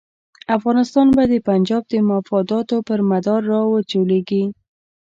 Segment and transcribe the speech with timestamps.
[0.57, 4.43] افغانستان به د پنجاب د مفاداتو پر مدار را وچورلېږي.